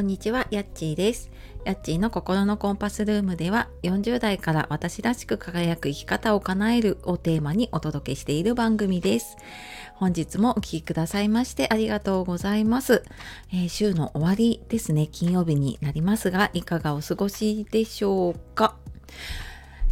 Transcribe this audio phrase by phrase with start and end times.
[0.00, 1.30] こんにちは、やっちーです。
[1.66, 9.36] やっちーの心のコンパスルームでは、40代から私らしく輝く生き方を叶えるをテーマにお届けしている番組です。
[9.96, 13.02] 本日もお聴きくださいましてありがとうございます、
[13.52, 18.76] えー、週の終わりですね、金曜日になりますが、いかがお過ごしでしょうか？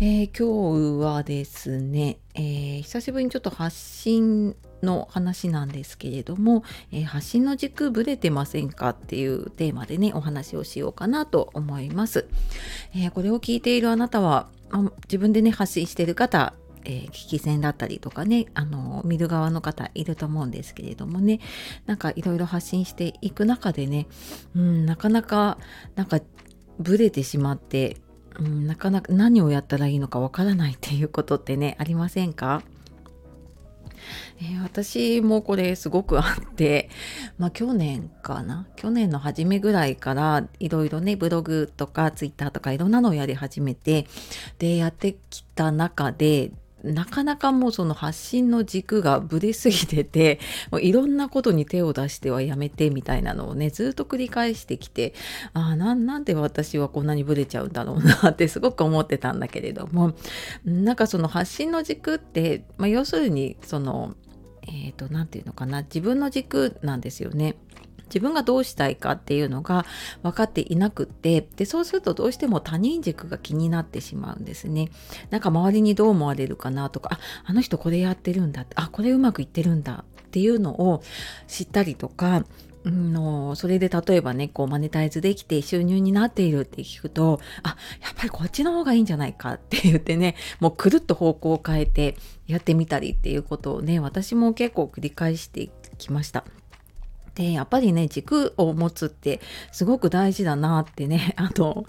[0.01, 12.27] えー、今日はですね、えー、久しぶりにちょっと発信の話なんですけれども、えー、発信の軸ぶれてませんかっていうテーマでねお話をしようかなと思います、
[12.95, 14.49] えー、これを聞いているあなたは
[15.07, 21.41] 自分でね発信している方えー、聞き戦だったりとかねあの見る側の方いると思うんですけれどもね
[21.87, 24.07] なんかいろいろ発信していく中でね、
[24.55, 25.59] うん、なかなか
[25.97, 26.21] なんか
[26.79, 27.99] ブレてしまって、
[28.39, 32.63] うん、なかなか何をやったらいいのかわからないっていうことってねありませんか？
[34.41, 36.91] えー、私もこれすごくあって、
[37.39, 38.67] まあ去年かな？
[38.77, 44.07] 去年の初めぐらいからいろいろねブログとかツイッターとかいろんなのをやり始めて
[44.59, 50.41] でやってきた中でなかなかもうその発信の軸がぶれすぎてて
[50.71, 55.15] もういろんなことに手を出してはやめてみたいなのをねずっと繰り返してきて
[55.55, 60.15] ああなんで私はこんなにぶれちゃうんだろうなって すごく思ってたんだけれども
[60.65, 64.15] なんかその発信の軸って、まあ、要するにその
[64.69, 67.57] えっ、ー、と何て言うのかな自分の軸なんですよね。
[68.09, 69.87] 自分がどうしたいかっていうのが
[70.23, 74.91] 分かっていなくってでそうするとどうしても他人軸が気になってしまうんですね。
[75.31, 81.03] なんか周りにどう思われるかなとかああの人これやってるんだあこれうまくいってるんだっていうのを
[81.47, 82.45] 知ったりとか
[82.91, 96.45] のそれで例えばねこうマネタイズできて収入になっているって聞くとあやっぱりこっちの方がいいんじゃないかって言ってねもうくるっと方向を変えてやってみたりっていうことをね私も結構繰り返してきました。
[97.39, 99.41] でやっぱりね軸を持つって
[99.71, 101.87] すごく大事だなってね あの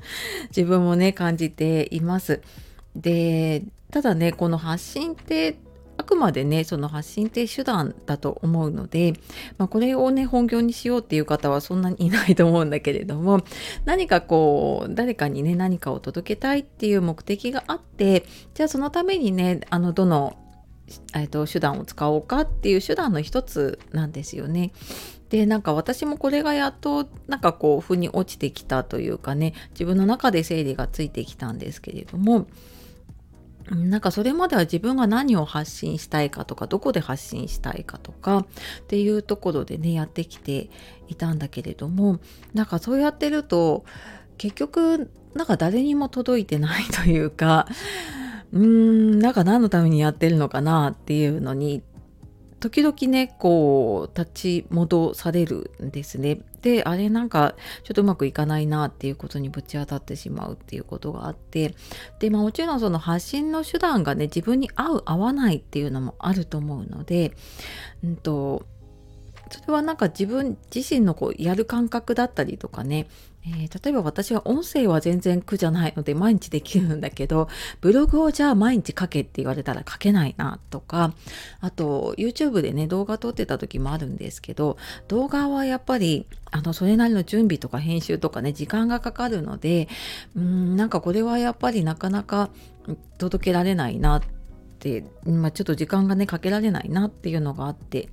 [0.56, 2.41] 自分もね感じています。
[2.96, 5.57] でただねこの発信って
[5.97, 9.13] あくまでねその発信って手段だと思うので、
[9.57, 13.41] まあ、これをね本業にしようっていう方はそんなにいないと思うんだけれども
[13.85, 20.38] 何かこう誰かにね何かを届けたいっていう目的があってじゃあそのためにねあのどの
[21.16, 24.72] えーと、手段を使おうかっていう手段の一つなんですよね。
[25.29, 32.47] でなんか私もこれがやっとなんかこう腑に落ちてきたというかね自分の中で整理がついてきたんですけれども
[33.69, 38.45] なんかそれまでは自分が何を発信したいかとかどこで発信したいかとかっ
[38.88, 40.69] ていうところでねやってきて
[41.07, 42.19] いたんだけれども
[42.53, 43.85] なんかそうやってると
[44.38, 47.67] 結局なんか誰にも届いてないというか
[48.54, 51.84] うーんなんか何のためにやってるのかなっていうのに
[52.60, 56.42] 時々ねこう立ち戻されるんですね。
[56.62, 61.74] であれなんかちょっとうまくいかないなっていうことにぶち当たってしまうっていうことがあって
[62.20, 67.31] で、まあ、もちろんその発信の手段がね自分に合う合わないっていうのもあると思うので、
[68.04, 68.66] うんと
[69.50, 73.08] それはなんか自分自身のこうやる感覚だったりとかね、
[73.46, 77.50] えー、例えば私は音声は全然苦じゃないので毎日できるんだけど
[77.82, 81.14] ブログをじゃあ毎日書けって言われたら書けないなとか
[81.62, 84.78] あと YouTube でね動画撮ってた時もあるんですけど
[85.08, 89.88] 動画はやっぱりあのそれなりの準備とか編集とかね時間がかかるので
[90.36, 92.50] うんなんかこれはやっぱりなかなか
[93.18, 94.22] 届けられないなっ
[94.80, 98.10] て、まあ、ちょっと時間がねかけられないなっていうのがあって。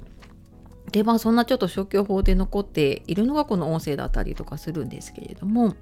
[0.93, 5.75] でまあそんなちょっと消去法で残っているのがこの音声だったりとかするんですけれども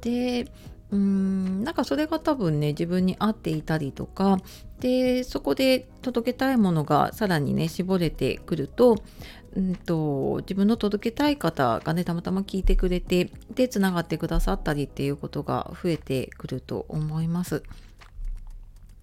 [0.00, 0.46] で
[0.90, 4.38] うーんなんかそれが多分ね自分に合っていたりとか
[4.78, 8.96] でそこで届けたいものがさらにね絞れてくると,、
[9.54, 17.62] うんと、自分の届けたい方がねたまたま聞いてくれてでつながってくださったりっていうことが増えてくると思います。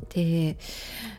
[0.10, 0.58] で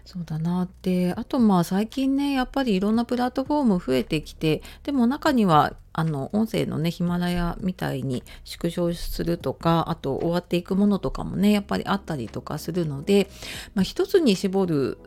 [0.05, 1.13] そうだなって。
[1.15, 13.29] あとまあ最近ねやっぱりいろんなプラットフォーム増えてきてでも中にはあの音声のねヒマラヤみたいに縮小するとかあと終わっていくものとかもねやっぱりあったりとかするので、
[13.75, 14.99] まあ、一つに絞る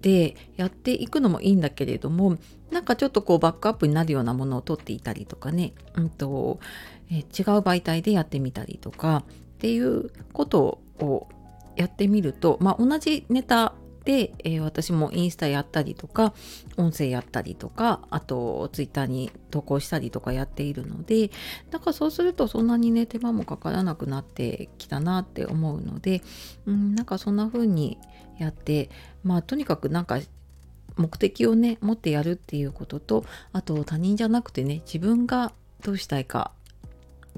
[0.00, 2.36] でやっていくのもいいんだけれども
[2.70, 6.58] なんかちょっとこうバックアップになるようなものを取っていたりとかね、うんと
[7.10, 7.24] え違う
[7.58, 11.28] 媒体でやってみたりとかっていうことを
[11.76, 13.74] やってみると、まあ、同じネタ
[14.04, 16.34] で、えー、私もインスタやったりとか
[16.76, 21.30] 音声やったりとかあとツイッターに投稿したりとかやっているので
[21.70, 26.22] だかそうするとそんなにね手間もかからなくなってきたなって思うので、
[26.66, 27.98] うん、なんかそんな風に
[28.38, 28.90] やって
[29.22, 30.18] まあとにかくなんか
[30.96, 36.52] 目的をね持ってやるっていうこととあと他人じゃなくてね自分がどうしたいか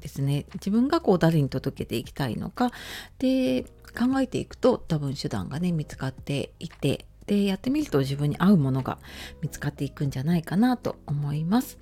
[0.01, 2.71] ですね自分がこう誰に届けていきたいのか
[3.19, 3.65] で
[3.97, 8.99] 考えていくと多分手段がね見つかっていてでやってみると自分に合うものが
[9.43, 11.79] 見つかっていくんじゃないかなと思います。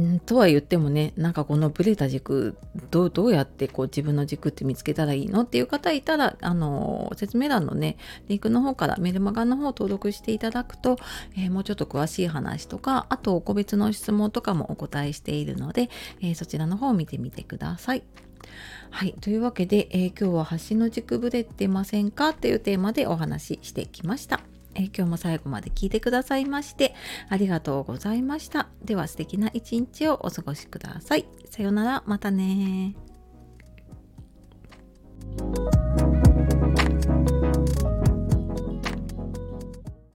[0.00, 2.56] んとは言ってもねなんかこのブレた軸
[2.90, 7.96] どうどうやってこう自分の軸って見つけたらいいのっていう方いたらあの説明欄のね
[8.28, 10.96] リンクの方からメルマガの方を登録していただくと、
[11.36, 15.90] えー、もうちょっと詳しい話とかあと個別の質問とかもお答えしているので、
[16.20, 18.02] えー、そちらの方を見てみてください。
[18.90, 19.14] はい。
[19.20, 22.30] というわけで、えー、今日は橋の軸ぶれてませんか？
[22.30, 24.40] っていうテーマでお話ししてきました。
[24.78, 26.94] え、今日も最後まで聞いてくださいまして
[27.28, 28.68] ありがとうございました。
[28.84, 31.26] では素敵な一日をお過ごしください。
[31.50, 32.94] さようなら、またね